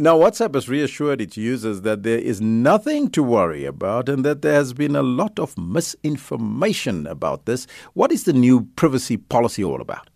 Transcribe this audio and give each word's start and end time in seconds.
Now, 0.00 0.16
WhatsApp 0.16 0.54
has 0.54 0.68
reassured 0.68 1.20
its 1.20 1.36
users 1.36 1.80
that 1.80 2.04
there 2.04 2.20
is 2.20 2.40
nothing 2.40 3.10
to 3.10 3.20
worry 3.20 3.64
about 3.64 4.08
and 4.08 4.24
that 4.24 4.42
there 4.42 4.54
has 4.54 4.72
been 4.72 4.94
a 4.94 5.02
lot 5.02 5.40
of 5.40 5.58
misinformation 5.58 7.04
about 7.04 7.46
this. 7.46 7.66
What 7.94 8.12
is 8.12 8.22
the 8.22 8.32
new 8.32 8.68
privacy 8.76 9.16
policy 9.16 9.64
all 9.64 9.80
about? 9.80 10.08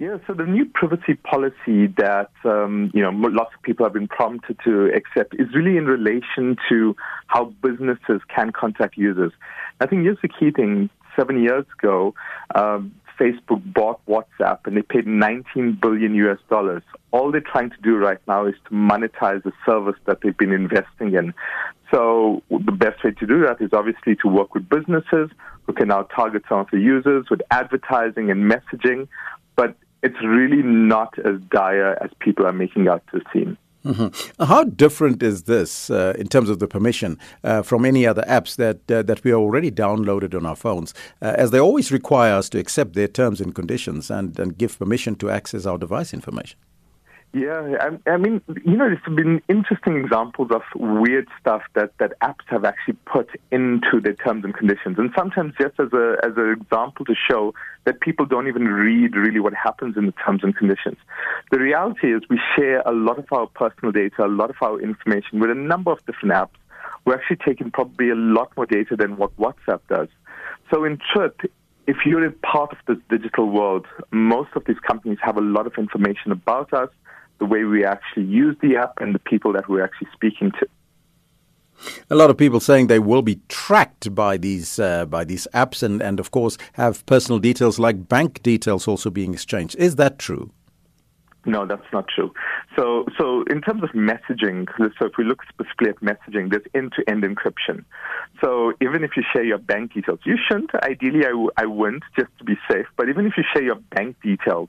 Yeah, 0.00 0.18
so 0.26 0.34
the 0.34 0.44
new 0.44 0.66
privacy 0.66 1.14
policy 1.14 1.86
that 1.98 2.32
um, 2.44 2.90
you 2.92 3.00
know 3.00 3.10
lots 3.10 3.54
of 3.54 3.62
people 3.62 3.86
have 3.86 3.92
been 3.92 4.08
prompted 4.08 4.58
to 4.64 4.92
accept 4.92 5.34
is 5.38 5.54
really 5.54 5.76
in 5.76 5.86
relation 5.86 6.56
to 6.68 6.96
how 7.28 7.54
businesses 7.62 8.20
can 8.34 8.50
contact 8.50 8.96
users. 8.96 9.32
I 9.80 9.86
think 9.86 10.02
here's 10.02 10.20
the 10.20 10.28
key 10.28 10.50
thing: 10.50 10.90
seven 11.14 11.40
years 11.40 11.64
ago, 11.78 12.12
um, 12.56 12.92
Facebook 13.18 13.62
bought 13.72 14.00
WhatsApp 14.06 14.60
and 14.66 14.76
they 14.76 14.82
paid 14.82 15.06
19 15.06 15.78
billion 15.80 16.14
US 16.14 16.38
dollars. 16.48 16.82
All 17.12 17.30
they're 17.30 17.40
trying 17.40 17.70
to 17.70 17.76
do 17.82 17.96
right 17.96 18.18
now 18.26 18.46
is 18.46 18.54
to 18.68 18.70
monetize 18.70 19.42
the 19.42 19.52
service 19.64 19.96
that 20.06 20.20
they've 20.22 20.36
been 20.36 20.52
investing 20.52 21.14
in. 21.14 21.32
So 21.92 22.42
the 22.50 22.72
best 22.72 23.02
way 23.04 23.12
to 23.12 23.26
do 23.26 23.40
that 23.46 23.60
is 23.60 23.70
obviously 23.72 24.16
to 24.16 24.28
work 24.28 24.54
with 24.54 24.68
businesses 24.68 25.30
who 25.64 25.72
can 25.72 25.88
now 25.88 26.02
target 26.02 26.42
some 26.48 26.58
of 26.58 26.68
the 26.70 26.80
users 26.80 27.26
with 27.30 27.40
advertising 27.50 28.30
and 28.30 28.50
messaging. 28.50 29.08
But 29.56 29.76
it's 30.02 30.22
really 30.22 30.62
not 30.62 31.18
as 31.18 31.40
dire 31.50 31.96
as 32.02 32.10
people 32.20 32.46
are 32.46 32.52
making 32.52 32.88
out 32.88 33.02
to 33.12 33.20
seem. 33.32 33.56
Mm-hmm. 33.86 34.44
How 34.44 34.64
different 34.64 35.22
is 35.22 35.44
this 35.44 35.90
uh, 35.90 36.14
in 36.18 36.26
terms 36.26 36.50
of 36.50 36.58
the 36.58 36.66
permission 36.66 37.18
uh, 37.44 37.62
from 37.62 37.84
any 37.84 38.04
other 38.04 38.22
apps 38.22 38.56
that 38.56 38.90
uh, 38.90 39.02
that 39.02 39.22
we 39.22 39.32
already 39.32 39.70
downloaded 39.70 40.34
on 40.34 40.44
our 40.44 40.56
phones, 40.56 40.92
uh, 41.22 41.34
as 41.36 41.50
they 41.52 41.60
always 41.60 41.92
require 41.92 42.34
us 42.34 42.48
to 42.50 42.58
accept 42.58 42.94
their 42.94 43.08
terms 43.08 43.40
and 43.40 43.54
conditions 43.54 44.10
and, 44.10 44.38
and 44.38 44.58
give 44.58 44.76
permission 44.78 45.14
to 45.16 45.30
access 45.30 45.66
our 45.66 45.78
device 45.78 46.12
information? 46.12 46.58
Yeah, 47.32 47.76
I, 47.80 48.10
I, 48.10 48.16
mean, 48.16 48.40
you 48.64 48.76
know, 48.78 48.88
there's 48.88 49.14
been 49.14 49.42
interesting 49.48 49.98
examples 49.98 50.50
of 50.50 50.62
weird 50.74 51.28
stuff 51.38 51.62
that, 51.74 51.92
that 51.98 52.18
apps 52.20 52.46
have 52.46 52.64
actually 52.64 52.96
put 53.04 53.28
into 53.50 54.00
their 54.02 54.14
terms 54.14 54.44
and 54.44 54.54
conditions, 54.54 54.98
and 54.98 55.10
sometimes 55.14 55.52
just 55.60 55.78
as 55.78 55.92
a 55.92 56.16
as 56.24 56.32
an 56.36 56.56
example 56.58 57.04
to 57.04 57.14
show 57.14 57.52
that 57.84 58.00
people 58.00 58.24
don't 58.24 58.48
even 58.48 58.64
read 58.64 59.14
really 59.16 59.40
what 59.40 59.52
happens 59.52 59.98
in 59.98 60.06
the 60.06 60.12
terms 60.12 60.44
and 60.44 60.56
conditions. 60.56 60.96
The 61.50 61.58
reality 61.58 62.14
is, 62.14 62.22
we 62.30 62.40
share 62.56 62.80
a 62.86 62.92
lot 62.92 63.18
of 63.18 63.26
our 63.30 63.46
personal 63.48 63.92
data, 63.92 64.24
a 64.24 64.28
lot 64.28 64.48
of 64.48 64.56
our 64.62 64.80
information 64.80 65.38
with 65.38 65.50
a 65.50 65.54
number 65.54 65.92
of 65.92 65.98
different 66.06 66.32
apps. 66.32 66.56
We're 67.04 67.16
actually 67.16 67.38
taking 67.44 67.70
probably 67.70 68.08
a 68.08 68.14
lot 68.14 68.50
more 68.56 68.66
data 68.66 68.96
than 68.96 69.18
what 69.18 69.36
WhatsApp 69.36 69.80
does. 69.88 70.08
So, 70.72 70.84
in 70.84 70.98
truth, 71.12 71.34
if 71.86 71.98
you're 72.04 72.24
a 72.24 72.32
part 72.32 72.72
of 72.72 72.78
this 72.86 72.98
digital 73.08 73.48
world, 73.48 73.86
most 74.10 74.50
of 74.54 74.64
these 74.64 74.78
companies 74.80 75.18
have 75.22 75.36
a 75.36 75.40
lot 75.40 75.66
of 75.66 75.74
information 75.78 76.32
about 76.32 76.72
us 76.72 76.90
the 77.38 77.44
way 77.44 77.64
we 77.64 77.84
actually 77.84 78.24
use 78.24 78.56
the 78.60 78.76
app 78.76 78.94
and 78.98 79.14
the 79.14 79.18
people 79.18 79.52
that 79.52 79.68
we're 79.68 79.84
actually 79.84 80.08
speaking 80.12 80.50
to. 80.58 80.66
A 82.08 82.14
lot 82.14 82.30
of 82.30 82.38
people 82.38 82.58
saying 82.58 82.86
they 82.86 82.98
will 82.98 83.20
be 83.20 83.40
tracked 83.48 84.14
by 84.14 84.38
these 84.38 84.78
uh, 84.78 85.04
by 85.04 85.24
these 85.24 85.46
apps, 85.52 85.82
and, 85.82 86.00
and 86.00 86.18
of 86.18 86.30
course 86.30 86.56
have 86.72 87.04
personal 87.04 87.38
details 87.38 87.78
like 87.78 88.08
bank 88.08 88.42
details 88.42 88.88
also 88.88 89.10
being 89.10 89.34
exchanged. 89.34 89.76
Is 89.76 89.96
that 89.96 90.18
true? 90.18 90.50
No, 91.46 91.64
that's 91.64 91.86
not 91.92 92.06
true. 92.08 92.32
So, 92.76 93.06
so 93.16 93.44
in 93.48 93.60
terms 93.60 93.84
of 93.84 93.90
messaging, 93.90 94.66
so 94.78 95.06
if 95.06 95.12
we 95.16 95.24
look 95.24 95.42
specifically 95.48 95.90
at 95.90 96.00
messaging, 96.00 96.50
there's 96.50 96.64
end-to-end 96.74 97.22
encryption. 97.22 97.84
So 98.42 98.72
even 98.82 99.04
if 99.04 99.12
you 99.16 99.22
share 99.32 99.44
your 99.44 99.58
bank 99.58 99.94
details, 99.94 100.18
you 100.24 100.36
shouldn't. 100.36 100.70
Ideally, 100.82 101.24
I 101.24 101.30
w- 101.30 101.50
I 101.56 101.66
wouldn't 101.66 102.02
just 102.18 102.36
to 102.38 102.44
be 102.44 102.56
safe. 102.68 102.86
But 102.96 103.08
even 103.08 103.26
if 103.26 103.34
you 103.36 103.44
share 103.54 103.62
your 103.62 103.76
bank 103.76 104.16
details 104.22 104.68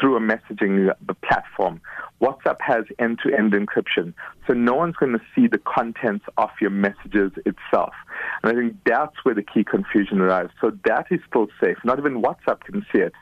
through 0.00 0.16
a 0.16 0.20
messaging 0.20 0.90
platform, 1.22 1.80
WhatsApp 2.20 2.60
has 2.60 2.84
end-to-end 2.98 3.52
encryption. 3.52 4.12
So 4.48 4.52
no 4.54 4.74
one's 4.74 4.96
going 4.96 5.12
to 5.12 5.22
see 5.34 5.46
the 5.46 5.58
contents 5.58 6.24
of 6.38 6.50
your 6.60 6.70
messages 6.70 7.30
itself. 7.44 7.94
And 8.42 8.52
I 8.52 8.54
think 8.60 8.76
that's 8.84 9.14
where 9.22 9.34
the 9.34 9.42
key 9.42 9.62
confusion 9.62 10.20
arrives. 10.20 10.50
So 10.60 10.72
that 10.86 11.06
is 11.12 11.20
still 11.28 11.46
safe. 11.62 11.76
Not 11.84 12.00
even 12.00 12.20
WhatsApp 12.20 12.62
can 12.64 12.84
see 12.92 12.98
it. 12.98 13.12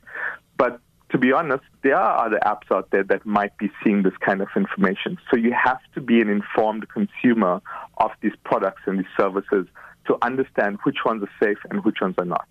To 1.15 1.19
be 1.19 1.33
honest, 1.33 1.63
there 1.85 1.95
are 1.95 2.27
other 2.27 2.41
apps 2.45 2.73
out 2.73 2.91
there 2.91 3.05
that 3.05 3.25
might 3.25 3.57
be 3.57 3.71
seeing 3.85 4.03
this 4.03 4.15
kind 4.19 4.43
of 4.43 4.49
information. 4.57 5.17
So 5.31 5.37
you 5.37 5.53
have 5.53 5.79
to 5.95 6.01
be 6.01 6.21
an 6.21 6.29
informed 6.29 6.89
consumer 6.89 7.63
of 7.99 8.11
these 8.21 8.33
products 8.45 8.83
and 8.87 8.99
these 8.99 9.07
services 9.17 9.69
to 10.09 10.17
understand 10.23 10.79
which 10.83 10.97
ones 11.07 11.23
are 11.23 11.31
safe 11.41 11.59
and 11.71 11.85
which 11.85 11.99
ones 12.01 12.17
are 12.19 12.25
not. 12.25 12.49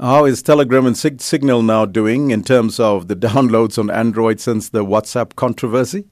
How 0.00 0.24
is 0.24 0.40
Telegram 0.40 0.86
and 0.86 0.96
Sig- 0.96 1.20
Signal 1.20 1.60
now 1.60 1.84
doing 1.84 2.30
in 2.30 2.42
terms 2.42 2.80
of 2.80 3.08
the 3.08 3.16
downloads 3.28 3.78
on 3.78 3.90
Android 3.90 4.40
since 4.40 4.70
the 4.70 4.82
WhatsApp 4.82 5.36
controversy? 5.36 6.06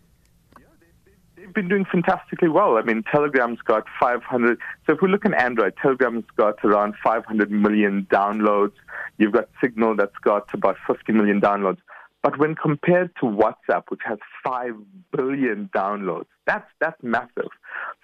they've 1.48 1.54
been 1.54 1.68
doing 1.68 1.86
fantastically 1.90 2.48
well. 2.48 2.76
I 2.76 2.82
mean, 2.82 3.02
Telegram's 3.10 3.60
got 3.62 3.84
500. 3.98 4.58
So 4.86 4.92
if 4.92 5.00
we 5.00 5.08
look 5.08 5.24
at 5.24 5.32
Android, 5.34 5.74
Telegram's 5.80 6.24
got 6.36 6.62
around 6.62 6.94
500 7.02 7.50
million 7.50 8.06
downloads. 8.10 8.72
You've 9.18 9.32
got 9.32 9.48
Signal 9.62 9.96
that's 9.96 10.16
got 10.22 10.52
about 10.54 10.76
50 10.86 11.12
million 11.12 11.40
downloads. 11.40 11.78
But 12.22 12.38
when 12.38 12.56
compared 12.56 13.14
to 13.20 13.26
WhatsApp, 13.26 13.84
which 13.88 14.00
has 14.04 14.18
5 14.44 14.72
billion 15.16 15.70
downloads, 15.74 16.26
that's, 16.46 16.66
that's 16.80 17.00
massive. 17.02 17.50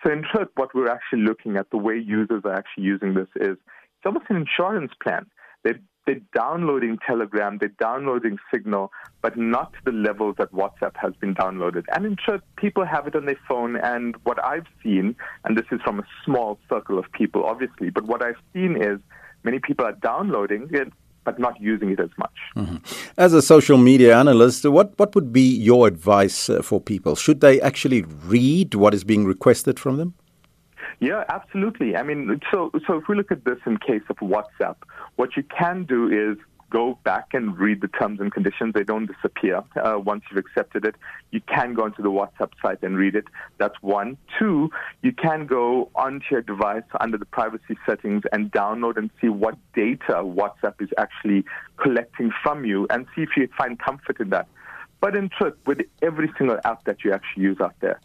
So 0.03 0.13
in 0.13 0.25
truth, 0.31 0.49
what 0.55 0.75
we're 0.75 0.89
actually 0.91 1.23
looking 1.23 1.57
at, 1.57 1.71
the 1.71 1.79
way 1.79 1.97
users 1.97 2.43
are 2.45 2.55
actually 2.55 2.85
using 2.85 3.15
this 3.15 3.29
is 3.37 3.57
it's 3.57 4.07
almost 4.07 4.27
an 4.29 4.37
insurance 4.37 4.93
plan. 5.03 5.27
They're 5.65 5.81
they're 6.07 6.21
downloading 6.35 6.99
Telegram, 7.07 7.59
they're 7.59 7.73
downloading 7.81 8.39
Signal, 8.53 8.93
but 9.23 9.37
not 9.39 9.73
to 9.73 9.79
the 9.87 9.93
levels 9.93 10.37
that 10.39 10.53
WhatsApp 10.53 10.93
has 10.97 11.15
been 11.19 11.35
downloaded. 11.35 11.85
And 11.95 12.05
in 12.05 12.17
truth, 12.17 12.43
people 12.57 12.85
have 12.85 13.07
it 13.07 13.17
on 13.17 13.25
their 13.25 13.39
phone. 13.49 13.77
And 13.77 14.15
what 14.25 14.45
I've 14.45 14.67
seen, 14.83 15.17
and 15.45 15.57
this 15.57 15.65
is 15.73 15.81
from 15.83 16.01
a 16.01 16.05
small 16.25 16.59
circle 16.69 16.99
of 16.99 17.11
people, 17.13 17.45
obviously, 17.45 17.91
but 17.91 18.05
what 18.05 18.23
I've 18.23 18.37
seen 18.53 18.77
is 18.77 18.99
many 19.45 19.61
people 19.61 19.87
are 19.87 19.93
downloading 19.93 20.69
it, 20.73 20.93
but 21.25 21.39
not 21.39 21.61
using 21.61 21.91
it 21.91 22.01
as 22.01 22.11
much. 22.19 22.37
Mm-hmm. 22.57 22.77
As 23.17 23.33
a 23.33 23.43
social 23.43 23.79
media 23.79 24.17
analyst, 24.17 24.65
what, 24.65 24.99
what 24.99 25.15
would 25.15 25.33
be 25.33 25.41
your 25.41 25.87
advice 25.87 26.49
uh, 26.49 26.63
for 26.63 26.81
people? 26.81 27.17
Should 27.17 27.41
they 27.41 27.61
actually 27.61 28.03
read 28.03 28.75
what 28.75 28.95
is 28.95 29.05
being 29.05 29.25
requested 29.25 29.81
from 29.81 29.97
them? 29.97 30.15
Yeah, 31.01 31.25
absolutely. 31.29 31.97
I 31.97 32.03
mean, 32.03 32.41
so 32.51 32.71
so 32.87 32.99
if 32.99 33.09
we 33.09 33.17
look 33.17 33.33
at 33.33 33.45
this 33.45 33.59
in 33.67 33.79
case 33.79 34.03
of 34.09 34.17
WhatsApp, 34.19 34.77
what 35.17 35.37
you 35.37 35.43
can 35.43 35.85
do 35.85 36.09
is 36.09 36.39
go 36.75 36.99
back 37.05 37.29
and 37.35 37.57
read 37.57 37.81
the 37.81 37.87
terms 37.87 38.19
and 38.19 38.33
conditions. 38.33 38.75
They 38.75 38.83
don't 38.83 39.07
disappear 39.07 39.63
uh, 39.77 39.97
once 40.01 40.25
you've 40.29 40.45
accepted 40.45 40.85
it. 40.85 40.97
You 41.31 41.41
can 41.43 41.73
go 41.73 41.85
onto 41.85 42.03
the 42.03 42.11
WhatsApp 42.11 42.51
site 42.61 42.83
and 42.83 42.97
read 42.97 43.15
it. 43.15 43.27
That's 43.59 43.77
one. 43.81 44.17
Two, 44.37 44.71
you 45.01 45.13
can 45.13 45.47
go 45.47 45.89
onto 45.95 46.25
your 46.33 46.43
device 46.43 46.83
under 46.99 47.17
the 47.17 47.27
privacy 47.27 47.77
settings 47.87 48.23
and 48.33 48.51
download 48.51 48.97
and 48.97 49.09
see 49.21 49.29
what 49.29 49.57
data 49.77 50.15
WhatsApp 50.41 50.75
is 50.81 50.89
actually 50.99 51.45
collecting 51.77 52.33
from 52.43 52.65
you 52.65 52.89
and 52.91 53.07
see 53.15 53.23
if 53.23 53.31
you 53.37 53.49
find 53.57 53.79
comfort 53.79 54.19
in 54.19 54.31
that. 54.31 54.49
But 55.01 55.15
in 55.15 55.29
truth, 55.29 55.55
with 55.67 55.79
every 56.03 56.33
single 56.37 56.59
app 56.65 56.83
that 56.87 57.05
you 57.05 57.13
actually 57.13 57.45
use 57.45 57.61
out 57.61 57.77
there, 57.79 58.01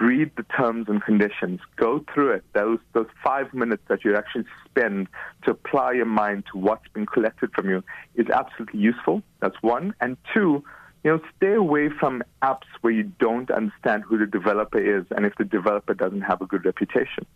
read 0.00 0.30
the 0.36 0.42
terms 0.44 0.86
and 0.88 1.02
conditions, 1.02 1.60
go 1.76 2.04
through 2.12 2.32
it. 2.32 2.44
Those 2.54 2.78
those 2.92 3.06
five 3.22 3.52
minutes 3.52 3.82
that 3.88 4.04
you 4.04 4.16
actually 4.16 4.44
spend 4.64 5.08
to 5.44 5.52
apply 5.52 5.92
your 5.92 6.06
mind 6.06 6.44
to 6.52 6.58
what's 6.58 6.88
been 6.94 7.06
collected 7.06 7.50
from 7.54 7.68
you 7.68 7.84
is 8.14 8.26
absolutely 8.28 8.80
useful. 8.80 9.22
That's 9.40 9.56
one. 9.60 9.94
And 10.00 10.16
two, 10.34 10.64
you 11.04 11.10
know, 11.10 11.20
stay 11.36 11.54
away 11.54 11.88
from 11.88 12.22
apps 12.42 12.68
where 12.80 12.92
you 12.92 13.04
don't 13.18 13.50
understand 13.50 14.04
who 14.04 14.18
the 14.18 14.26
developer 14.26 14.78
is 14.78 15.04
and 15.10 15.24
if 15.24 15.34
the 15.36 15.44
developer 15.44 15.94
doesn't 15.94 16.22
have 16.22 16.40
a 16.40 16.46
good 16.46 16.64
reputation. 16.64 17.26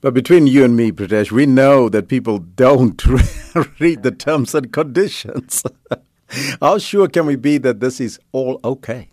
But 0.00 0.14
between 0.14 0.46
you 0.46 0.64
and 0.64 0.76
me, 0.76 0.92
Pritesh, 0.92 1.30
we 1.30 1.46
know 1.46 1.88
that 1.88 2.08
people 2.08 2.38
don't 2.38 3.04
read 3.80 4.02
the 4.02 4.14
terms 4.16 4.54
and 4.54 4.72
conditions. 4.72 5.62
How 6.60 6.78
sure 6.78 7.08
can 7.08 7.26
we 7.26 7.36
be 7.36 7.58
that 7.58 7.80
this 7.80 8.00
is 8.00 8.18
all 8.32 8.60
okay? 8.62 9.10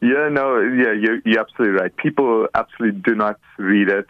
Yeah, 0.00 0.28
no, 0.30 0.60
yeah, 0.60 0.92
you're, 0.92 1.20
you're 1.24 1.40
absolutely 1.40 1.80
right. 1.80 1.96
People 1.96 2.46
absolutely 2.54 3.00
do 3.00 3.14
not 3.14 3.40
read 3.58 3.88
it. 3.88 4.06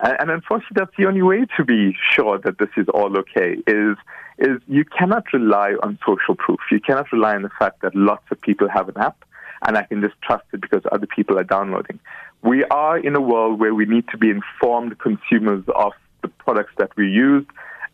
And, 0.00 0.16
and 0.20 0.30
unfortunately, 0.30 0.76
that's 0.76 0.96
the 0.96 1.06
only 1.06 1.22
way 1.22 1.46
to 1.56 1.64
be 1.64 1.96
sure 2.12 2.38
that 2.38 2.58
this 2.58 2.70
is 2.76 2.88
all 2.88 3.16
okay 3.18 3.56
is 3.66 3.96
is 4.38 4.60
you 4.66 4.84
cannot 4.84 5.24
rely 5.32 5.74
on 5.82 5.96
social 6.04 6.34
proof. 6.34 6.58
You 6.70 6.80
cannot 6.80 7.12
rely 7.12 7.36
on 7.36 7.42
the 7.42 7.50
fact 7.56 7.82
that 7.82 7.94
lots 7.94 8.24
of 8.32 8.40
people 8.40 8.68
have 8.68 8.88
an 8.88 8.96
app 8.96 9.24
and 9.66 9.76
I 9.76 9.82
can 9.84 10.00
just 10.02 10.14
trust 10.22 10.44
it 10.52 10.60
because 10.60 10.82
other 10.92 11.06
people 11.06 11.38
are 11.38 11.44
downloading. 11.44 11.98
We 12.42 12.64
are 12.64 12.98
in 12.98 13.14
a 13.16 13.20
world 13.20 13.58
where 13.58 13.74
we 13.74 13.86
need 13.86 14.06
to 14.08 14.18
be 14.18 14.30
informed 14.30 14.98
consumers 14.98 15.64
of 15.74 15.92
the 16.22 16.28
products 16.28 16.72
that 16.78 16.90
we 16.96 17.08
use. 17.08 17.46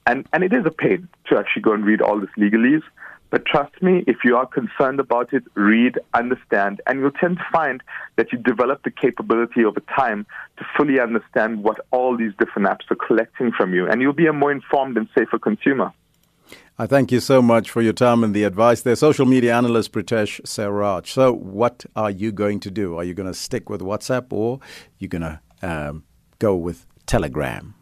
And, 0.06 0.26
and 0.32 0.42
it 0.42 0.52
is 0.52 0.64
a 0.66 0.70
pain 0.70 1.08
to 1.28 1.38
actually 1.38 1.62
go 1.62 1.72
and 1.72 1.84
read 1.84 2.00
all 2.00 2.18
this 2.18 2.30
legalese. 2.36 2.82
But 3.30 3.46
trust 3.46 3.80
me, 3.80 4.04
if 4.06 4.18
you 4.24 4.36
are 4.36 4.46
concerned 4.46 4.98
about 4.98 5.32
it, 5.32 5.44
read, 5.54 5.98
understand, 6.14 6.80
and 6.86 7.00
you'll 7.00 7.12
tend 7.12 7.38
to 7.38 7.44
find 7.52 7.82
that 8.16 8.32
you 8.32 8.38
develop 8.38 8.82
the 8.82 8.90
capability 8.90 9.64
over 9.64 9.80
time 9.96 10.26
to 10.58 10.64
fully 10.76 10.98
understand 11.00 11.62
what 11.62 11.78
all 11.92 12.16
these 12.16 12.32
different 12.38 12.68
apps 12.68 12.90
are 12.90 12.96
collecting 12.96 13.52
from 13.52 13.72
you, 13.72 13.88
and 13.88 14.02
you'll 14.02 14.12
be 14.12 14.26
a 14.26 14.32
more 14.32 14.50
informed 14.50 14.96
and 14.96 15.08
safer 15.16 15.38
consumer. 15.38 15.92
I 16.78 16.86
thank 16.86 17.12
you 17.12 17.20
so 17.20 17.42
much 17.42 17.70
for 17.70 17.82
your 17.82 17.92
time 17.92 18.24
and 18.24 18.34
the 18.34 18.44
advice 18.44 18.80
there. 18.80 18.96
Social 18.96 19.26
media 19.26 19.54
analyst 19.54 19.92
Pritesh 19.92 20.40
Saraj. 20.42 21.06
So, 21.06 21.32
what 21.32 21.84
are 21.94 22.10
you 22.10 22.32
going 22.32 22.58
to 22.60 22.70
do? 22.70 22.96
Are 22.96 23.04
you 23.04 23.12
going 23.12 23.28
to 23.28 23.34
stick 23.34 23.68
with 23.68 23.82
WhatsApp 23.82 24.32
or 24.32 24.54
are 24.54 24.60
you 24.98 25.06
going 25.06 25.22
to 25.22 25.40
um, 25.62 26.04
go 26.38 26.56
with 26.56 26.86
Telegram? 27.06 27.74